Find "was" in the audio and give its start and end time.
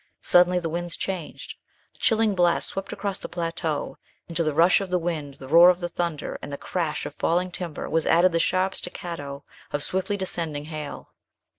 7.87-8.07